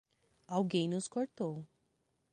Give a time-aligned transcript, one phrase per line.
[0.47, 1.63] Alguém nos cortou!